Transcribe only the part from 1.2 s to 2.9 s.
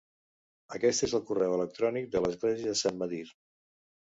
correu electrònic de l'església de